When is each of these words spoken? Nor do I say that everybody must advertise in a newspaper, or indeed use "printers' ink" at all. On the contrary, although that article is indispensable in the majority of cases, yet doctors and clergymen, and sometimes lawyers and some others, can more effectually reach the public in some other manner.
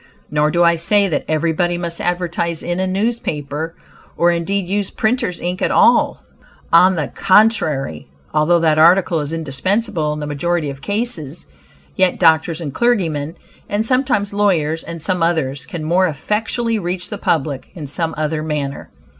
Nor 0.31 0.49
do 0.49 0.63
I 0.63 0.77
say 0.77 1.07
that 1.07 1.25
everybody 1.27 1.77
must 1.77 2.01
advertise 2.01 2.63
in 2.63 2.79
a 2.79 2.87
newspaper, 2.87 3.75
or 4.17 4.31
indeed 4.31 4.67
use 4.67 4.89
"printers' 4.89 5.39
ink" 5.39 5.61
at 5.61 5.69
all. 5.69 6.23
On 6.73 6.95
the 6.95 7.09
contrary, 7.09 8.07
although 8.33 8.57
that 8.61 8.79
article 8.79 9.19
is 9.19 9.31
indispensable 9.31 10.11
in 10.11 10.19
the 10.19 10.25
majority 10.25 10.71
of 10.71 10.81
cases, 10.81 11.45
yet 11.95 12.17
doctors 12.19 12.59
and 12.59 12.73
clergymen, 12.73 13.35
and 13.69 13.85
sometimes 13.85 14.33
lawyers 14.33 14.83
and 14.83 14.99
some 15.03 15.21
others, 15.21 15.67
can 15.67 15.83
more 15.83 16.07
effectually 16.07 16.79
reach 16.79 17.09
the 17.11 17.19
public 17.19 17.69
in 17.75 17.85
some 17.85 18.15
other 18.17 18.41
manner. 18.41 18.89